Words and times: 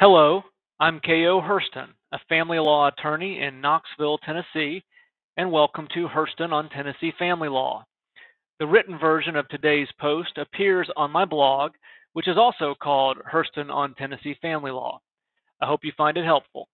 Hello, 0.00 0.40
I'm 0.80 0.98
K.O. 1.00 1.42
Herston, 1.42 1.90
a 2.10 2.18
family 2.26 2.58
law 2.58 2.88
attorney 2.88 3.42
in 3.42 3.60
Knoxville, 3.60 4.16
Tennessee, 4.24 4.82
and 5.36 5.52
welcome 5.52 5.86
to 5.92 6.08
Herston 6.08 6.54
on 6.54 6.70
Tennessee 6.70 7.12
Family 7.18 7.50
Law. 7.50 7.84
The 8.60 8.66
written 8.66 8.98
version 8.98 9.36
of 9.36 9.46
today's 9.48 9.88
post 10.00 10.38
appears 10.38 10.88
on 10.96 11.10
my 11.10 11.26
blog, 11.26 11.72
which 12.14 12.28
is 12.28 12.38
also 12.38 12.74
called 12.82 13.18
Herston 13.26 13.68
on 13.70 13.92
Tennessee 13.92 14.34
Family 14.40 14.70
Law. 14.70 15.02
I 15.60 15.66
hope 15.66 15.80
you 15.82 15.92
find 15.98 16.16
it 16.16 16.24
helpful. 16.24 16.66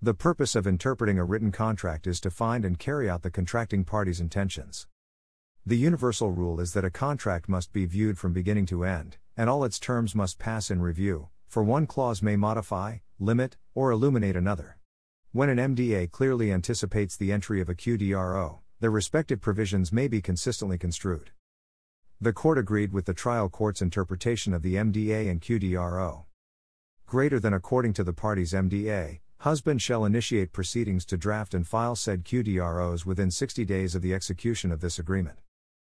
The 0.00 0.14
purpose 0.14 0.54
of 0.54 0.66
interpreting 0.66 1.18
a 1.18 1.26
written 1.26 1.52
contract 1.52 2.06
is 2.06 2.22
to 2.22 2.30
find 2.30 2.64
and 2.64 2.78
carry 2.78 3.10
out 3.10 3.20
the 3.20 3.30
contracting 3.30 3.84
party's 3.84 4.18
intentions. 4.18 4.86
The 5.66 5.76
universal 5.76 6.30
rule 6.30 6.58
is 6.58 6.72
that 6.72 6.86
a 6.86 6.90
contract 6.90 7.50
must 7.50 7.70
be 7.70 7.84
viewed 7.84 8.16
from 8.16 8.32
beginning 8.32 8.64
to 8.66 8.84
end, 8.84 9.18
and 9.36 9.50
all 9.50 9.62
its 9.62 9.78
terms 9.78 10.14
must 10.14 10.38
pass 10.38 10.70
in 10.70 10.80
review, 10.80 11.28
for 11.48 11.62
one 11.62 11.86
clause 11.86 12.22
may 12.22 12.36
modify, 12.36 12.96
limit, 13.18 13.58
or 13.74 13.90
illuminate 13.90 14.36
another. 14.36 14.78
When 15.32 15.50
an 15.50 15.76
MDA 15.76 16.12
clearly 16.12 16.50
anticipates 16.50 17.14
the 17.14 17.30
entry 17.30 17.60
of 17.60 17.68
a 17.68 17.74
QDRO, 17.74 18.60
their 18.80 18.90
respective 18.90 19.42
provisions 19.42 19.92
may 19.92 20.08
be 20.08 20.22
consistently 20.22 20.78
construed. 20.78 21.30
The 22.20 22.32
court 22.32 22.58
agreed 22.58 22.92
with 22.92 23.04
the 23.04 23.14
trial 23.14 23.48
court's 23.48 23.80
interpretation 23.80 24.52
of 24.52 24.62
the 24.62 24.74
MDA 24.74 25.30
and 25.30 25.40
QDRO. 25.40 26.24
Greater 27.06 27.38
than 27.38 27.54
according 27.54 27.92
to 27.92 28.02
the 28.02 28.12
parties' 28.12 28.52
MDA, 28.52 29.20
husband 29.38 29.80
shall 29.80 30.04
initiate 30.04 30.52
proceedings 30.52 31.04
to 31.06 31.16
draft 31.16 31.54
and 31.54 31.64
file 31.64 31.94
said 31.94 32.24
QDROs 32.24 33.06
within 33.06 33.30
60 33.30 33.64
days 33.64 33.94
of 33.94 34.02
the 34.02 34.12
execution 34.14 34.72
of 34.72 34.80
this 34.80 34.98
agreement. 34.98 35.38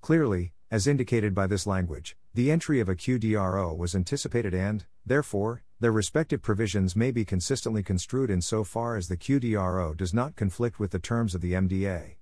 Clearly, 0.00 0.54
as 0.70 0.86
indicated 0.86 1.34
by 1.34 1.46
this 1.46 1.66
language, 1.66 2.16
the 2.32 2.50
entry 2.50 2.80
of 2.80 2.88
a 2.88 2.96
QDRO 2.96 3.76
was 3.76 3.94
anticipated 3.94 4.54
and, 4.54 4.86
therefore, 5.04 5.62
their 5.78 5.92
respective 5.92 6.40
provisions 6.40 6.96
may 6.96 7.10
be 7.10 7.26
consistently 7.26 7.82
construed 7.82 8.30
in 8.30 8.40
so 8.40 8.64
far 8.64 8.96
as 8.96 9.08
the 9.08 9.18
QDRO 9.18 9.94
does 9.94 10.14
not 10.14 10.36
conflict 10.36 10.80
with 10.80 10.90
the 10.90 10.98
terms 10.98 11.34
of 11.34 11.42
the 11.42 11.52
MDA. 11.52 12.14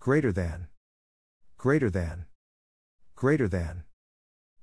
Greater 0.00 0.32
than. 0.32 0.68
Greater 1.58 1.90
than. 1.90 2.24
Greater 3.16 3.46
than. 3.46 3.84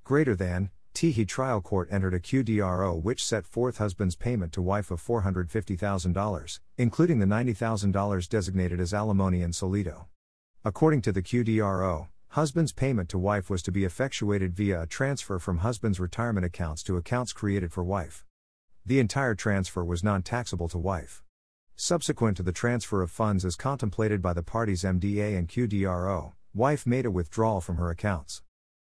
Greater 0.04 0.36
than, 0.36 0.70
Teehee 0.94 1.26
trial 1.26 1.62
court 1.62 1.88
entered 1.90 2.12
a 2.12 2.20
QDRO 2.20 3.02
which 3.02 3.24
set 3.24 3.46
forth 3.46 3.78
husband's 3.78 4.14
payment 4.14 4.52
to 4.52 4.60
wife 4.60 4.90
of 4.90 5.02
$450,000, 5.02 6.60
including 6.76 7.18
the 7.18 7.26
$90,000 7.26 8.28
designated 8.28 8.78
as 8.78 8.92
alimony 8.92 9.40
in 9.40 9.52
solido. 9.52 10.04
According 10.64 11.00
to 11.02 11.12
the 11.12 11.22
QDRO, 11.22 12.08
husband's 12.28 12.72
payment 12.72 13.08
to 13.08 13.18
wife 13.18 13.48
was 13.48 13.62
to 13.62 13.72
be 13.72 13.84
effectuated 13.84 14.54
via 14.54 14.82
a 14.82 14.86
transfer 14.86 15.38
from 15.38 15.58
husband's 15.58 15.98
retirement 15.98 16.44
accounts 16.44 16.82
to 16.82 16.98
accounts 16.98 17.32
created 17.32 17.72
for 17.72 17.82
wife. 17.82 18.26
The 18.84 19.00
entire 19.00 19.34
transfer 19.34 19.82
was 19.82 20.04
non 20.04 20.22
taxable 20.22 20.68
to 20.68 20.78
wife. 20.78 21.22
Subsequent 21.74 22.36
to 22.36 22.42
the 22.42 22.52
transfer 22.52 23.00
of 23.00 23.10
funds 23.10 23.46
as 23.46 23.56
contemplated 23.56 24.20
by 24.20 24.34
the 24.34 24.42
parties 24.42 24.82
MDA 24.82 25.38
and 25.38 25.48
QDRO, 25.48 26.34
wife 26.54 26.86
made 26.86 27.06
a 27.06 27.10
withdrawal 27.10 27.62
from 27.62 27.76
her 27.76 27.88
accounts. 27.88 28.42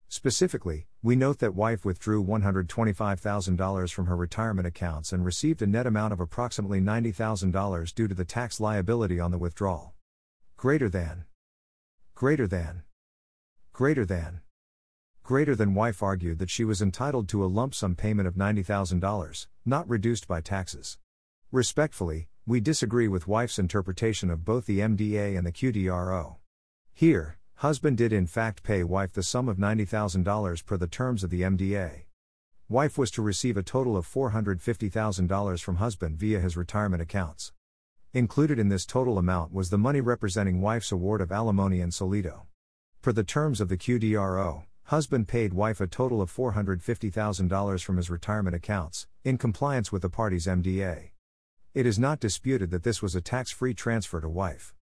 Specifically, 0.08 0.86
we 1.02 1.16
note 1.16 1.40
that 1.40 1.54
wife 1.54 1.84
withdrew 1.84 2.24
$125,000 2.24 3.92
from 3.92 4.06
her 4.06 4.16
retirement 4.16 4.68
accounts 4.68 5.12
and 5.12 5.24
received 5.24 5.62
a 5.62 5.66
net 5.66 5.86
amount 5.86 6.12
of 6.12 6.20
approximately 6.20 6.80
$90,000 6.80 7.92
due 7.92 8.06
to 8.06 8.14
the 8.14 8.24
tax 8.24 8.60
liability 8.60 9.18
on 9.18 9.32
the 9.32 9.38
withdrawal. 9.38 9.94
Greater 10.56 10.88
than. 10.88 11.24
Greater 12.14 12.46
than. 12.46 12.84
Greater 13.72 14.06
than. 14.06 14.42
Greater 15.24 15.56
than 15.56 15.74
wife 15.74 16.04
argued 16.04 16.38
that 16.38 16.50
she 16.50 16.64
was 16.64 16.80
entitled 16.80 17.28
to 17.28 17.44
a 17.44 17.46
lump 17.46 17.74
sum 17.74 17.96
payment 17.96 18.28
of 18.28 18.34
$90,000, 18.34 19.46
not 19.64 19.88
reduced 19.88 20.28
by 20.28 20.40
taxes. 20.40 20.98
Respectfully, 21.50 22.28
we 22.46 22.60
disagree 22.60 23.08
with 23.08 23.26
wife's 23.26 23.58
interpretation 23.58 24.30
of 24.30 24.44
both 24.44 24.66
the 24.66 24.78
MDA 24.78 25.36
and 25.36 25.44
the 25.44 25.50
QDRO. 25.50 26.36
Here, 26.94 27.38
Husband 27.60 27.96
did 27.96 28.12
in 28.12 28.26
fact 28.26 28.62
pay 28.62 28.84
wife 28.84 29.14
the 29.14 29.22
sum 29.22 29.48
of 29.48 29.56
$90,000 29.56 30.66
per 30.66 30.76
the 30.76 30.86
terms 30.86 31.24
of 31.24 31.30
the 31.30 31.40
MDA. 31.40 32.02
Wife 32.68 32.98
was 32.98 33.10
to 33.12 33.22
receive 33.22 33.56
a 33.56 33.62
total 33.62 33.96
of 33.96 34.06
$450,000 34.06 35.62
from 35.62 35.76
husband 35.76 36.18
via 36.18 36.38
his 36.38 36.54
retirement 36.54 37.00
accounts. 37.00 37.54
Included 38.12 38.58
in 38.58 38.68
this 38.68 38.84
total 38.84 39.16
amount 39.16 39.54
was 39.54 39.70
the 39.70 39.78
money 39.78 40.02
representing 40.02 40.60
wife's 40.60 40.92
award 40.92 41.22
of 41.22 41.32
alimony 41.32 41.80
in 41.80 41.88
solido. 41.88 42.42
Per 43.00 43.12
the 43.12 43.24
terms 43.24 43.62
of 43.62 43.70
the 43.70 43.78
QDRO, 43.78 44.64
husband 44.84 45.26
paid 45.26 45.54
wife 45.54 45.80
a 45.80 45.86
total 45.86 46.20
of 46.20 46.30
$450,000 46.30 47.82
from 47.82 47.96
his 47.96 48.10
retirement 48.10 48.54
accounts, 48.54 49.06
in 49.24 49.38
compliance 49.38 49.90
with 49.90 50.02
the 50.02 50.10
parties' 50.10 50.46
MDA. 50.46 51.12
It 51.72 51.86
is 51.86 51.98
not 51.98 52.20
disputed 52.20 52.70
that 52.70 52.82
this 52.82 53.00
was 53.00 53.14
a 53.14 53.22
tax 53.22 53.50
free 53.50 53.72
transfer 53.72 54.20
to 54.20 54.28
wife. 54.28 54.74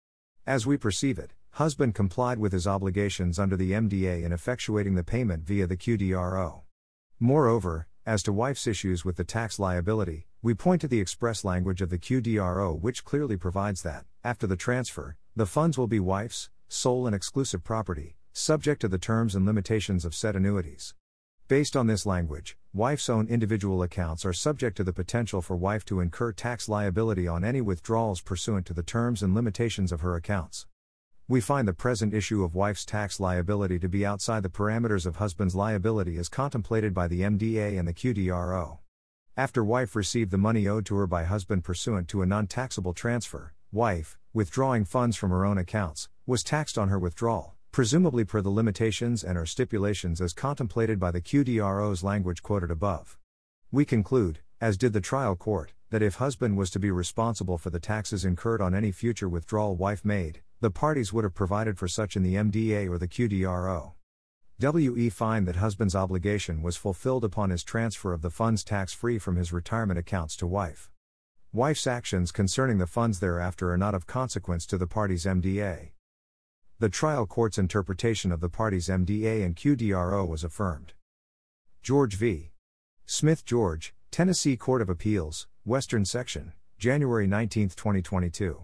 As 0.48 0.66
we 0.66 0.76
perceive 0.76 1.20
it, 1.20 1.34
Husband 1.58 1.94
complied 1.94 2.40
with 2.40 2.52
his 2.52 2.66
obligations 2.66 3.38
under 3.38 3.56
the 3.56 3.74
MDA 3.74 4.24
in 4.24 4.32
effectuating 4.32 4.96
the 4.96 5.04
payment 5.04 5.46
via 5.46 5.68
the 5.68 5.78
QDRO. 5.78 6.62
Moreover, 7.20 7.86
as 8.08 8.24
to 8.24 8.34
wife's 8.34 8.66
issues 8.66 9.06
with 9.06 9.18
the 9.18 9.24
tax 9.24 9.60
liability, 9.60 10.26
we 10.42 10.56
point 10.56 10.82
to 10.82 10.88
the 10.88 11.00
express 11.00 11.46
language 11.46 11.84
of 11.84 11.92
the 11.92 12.00
QDRO 12.00 12.82
which 12.82 13.06
clearly 13.06 13.38
provides 13.38 13.84
that, 13.84 14.06
after 14.24 14.48
the 14.48 14.56
transfer, 14.56 15.16
the 15.36 15.46
funds 15.46 15.78
will 15.78 15.86
be 15.86 16.00
wife's, 16.00 16.50
sole 16.70 17.06
and 17.06 17.16
exclusive 17.16 17.64
property, 17.64 18.18
subject 18.32 18.82
to 18.82 18.88
the 18.88 18.98
terms 18.98 19.36
and 19.36 19.46
limitations 19.46 20.06
of 20.06 20.16
said 20.16 20.36
annuities. 20.36 20.96
Based 21.48 21.76
on 21.76 21.86
this 21.86 22.08
language, 22.08 22.58
wife's 22.74 23.10
own 23.10 23.28
individual 23.28 23.84
accounts 23.84 24.26
are 24.26 24.34
subject 24.34 24.76
to 24.78 24.84
the 24.84 24.92
potential 24.92 25.40
for 25.40 25.56
wife 25.56 25.86
to 25.86 26.00
incur 26.00 26.32
tax 26.32 26.68
liability 26.68 27.28
on 27.28 27.44
any 27.44 27.62
withdrawals 27.62 28.22
pursuant 28.22 28.66
to 28.66 28.74
the 28.74 28.82
terms 28.82 29.22
and 29.22 29.36
limitations 29.36 29.92
of 29.92 30.02
her 30.02 30.16
accounts. 30.16 30.66
We 31.26 31.40
find 31.40 31.66
the 31.66 31.74
present 31.74 32.14
issue 32.14 32.44
of 32.44 32.54
wife's 32.54 32.84
tax 32.84 33.18
liability 33.18 33.80
to 33.80 33.88
be 33.88 34.06
outside 34.06 34.44
the 34.44 34.50
parameters 34.50 35.06
of 35.06 35.16
husband's 35.16 35.56
liability 35.56 36.18
as 36.18 36.28
contemplated 36.28 36.94
by 36.94 37.08
the 37.08 37.22
MDA 37.22 37.80
and 37.80 37.88
the 37.88 37.94
QDRO. 37.94 38.80
After 39.38 39.64
wife 39.64 39.96
received 39.96 40.32
the 40.32 40.38
money 40.38 40.68
owed 40.68 40.86
to 40.88 40.98
her 40.98 41.08
by 41.08 41.24
husband 41.24 41.64
pursuant 41.64 42.10
to 42.10 42.22
a 42.22 42.26
non 42.26 42.48
taxable 42.48 42.94
transfer, 42.94 43.54
wife, 43.72 44.18
withdrawing 44.34 44.84
funds 44.84 45.16
from 45.16 45.30
her 45.30 45.46
own 45.46 45.58
accounts, 45.58 46.10
was 46.26 46.44
taxed 46.44 46.78
on 46.78 46.90
her 46.90 47.00
withdrawal, 47.00 47.56
presumably 47.72 48.26
per 48.26 48.42
the 48.42 48.52
limitations 48.52 49.24
and 49.24 49.38
or 49.38 49.46
stipulations 49.46 50.20
as 50.20 50.34
contemplated 50.34 51.00
by 51.00 51.10
the 51.10 51.22
QDRO's 51.22 52.04
language 52.04 52.44
quoted 52.44 52.70
above. 52.70 53.18
We 53.72 53.86
conclude, 53.86 54.40
as 54.60 54.78
did 54.78 54.92
the 54.92 55.00
trial 55.00 55.38
court, 55.38 55.72
that 55.94 56.02
if 56.02 56.16
husband 56.16 56.58
was 56.58 56.72
to 56.72 56.80
be 56.80 56.90
responsible 56.90 57.56
for 57.56 57.70
the 57.70 57.80
taxes 57.80 58.26
incurred 58.26 58.64
on 58.64 58.74
any 58.74 58.92
future 58.92 59.30
withdrawal 59.30 59.76
wife 59.76 60.04
made, 60.04 60.42
the 60.60 60.72
parties 60.72 61.14
would 61.14 61.24
have 61.24 61.36
provided 61.36 61.78
for 61.78 61.88
such 61.88 62.16
in 62.16 62.24
the 62.24 62.34
MDA 62.34 62.90
or 62.90 62.98
the 62.98 63.08
QDRO. 63.08 63.92
WE 64.60 65.10
find 65.10 65.48
that 65.48 65.58
husband's 65.58 65.96
obligation 65.96 66.64
was 66.64 66.76
fulfilled 66.76 67.24
upon 67.24 67.52
his 67.52 67.64
transfer 67.64 68.12
of 68.12 68.24
the 68.24 68.32
funds 68.32 68.64
tax 68.64 68.92
free 68.92 69.20
from 69.20 69.36
his 69.36 69.54
retirement 69.54 70.00
accounts 70.00 70.36
to 70.36 70.48
wife. 70.48 70.90
Wife's 71.52 71.86
actions 71.86 72.32
concerning 72.32 72.80
the 72.80 72.88
funds 72.88 73.20
thereafter 73.20 73.72
are 73.72 73.78
not 73.78 73.94
of 73.94 74.08
consequence 74.08 74.66
to 74.66 74.80
the 74.80 74.88
parties' 74.88 75.26
MDA. 75.26 75.92
The 76.80 76.90
trial 76.90 77.28
court's 77.28 77.60
interpretation 77.60 78.32
of 78.32 78.40
the 78.40 78.50
parties' 78.50 78.88
MDA 78.88 79.46
and 79.46 79.56
QDRO 79.56 80.28
was 80.28 80.44
affirmed. 80.44 80.94
George 81.84 82.16
v. 82.16 82.50
Smith 83.06 83.46
George, 83.46 83.94
Tennessee 84.14 84.56
Court 84.56 84.84
of 84.84 84.92
Appeals, 84.92 85.48
Western 85.66 86.06
Section, 86.06 86.54
January 86.78 87.26
19, 87.26 87.70
2022. 87.70 88.64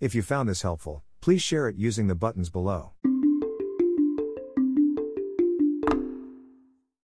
If 0.00 0.12
you 0.12 0.22
found 0.22 0.48
this 0.48 0.62
helpful, 0.62 1.04
please 1.20 1.40
share 1.40 1.68
it 1.68 1.76
using 1.76 2.08
the 2.08 2.16
buttons 2.16 2.50
below. 2.50 2.94